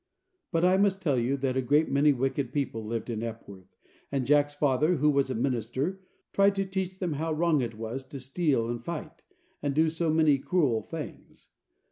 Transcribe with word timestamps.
But 0.51 0.65
I 0.65 0.77
must 0.77 0.99
tell 0.99 1.19
you 1.19 1.37
that 1.37 1.55
a 1.55 1.61
great 1.61 1.87
many 1.91 2.11
wicked 2.11 2.51
people 2.51 2.83
lived 2.83 3.11
at 3.11 3.21
Epworth, 3.21 3.77
and 4.11 4.25
Jack's 4.25 4.55
father, 4.55 4.95
who 4.95 5.11
was 5.11 5.29
a 5.29 5.35
minister, 5.35 6.01
tried 6.33 6.55
to 6.55 6.65
teach 6.65 6.97
them 6.97 7.13
how 7.13 7.31
wrong 7.33 7.61
it 7.61 7.75
was 7.77 8.03
to 8.05 8.19
steal 8.19 8.67
and 8.67 8.83
fight, 8.83 9.23
and 9.61 9.75
do 9.75 9.89
so 9.89 10.09
many 10.11 10.39
cruel 10.39 10.81
things. 10.81 11.49